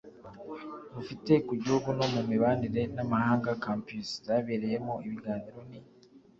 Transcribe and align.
rufite 0.95 1.33
ku 1.47 1.53
gihugu 1.63 1.89
no 1.99 2.07
mu 2.13 2.21
mibanire 2.29 2.81
n 2.95 2.97
amahanga 3.03 3.49
campus 3.63 4.07
zabereyemo 4.25 4.93
ibiganiro 5.07 5.59
ni 5.69 5.79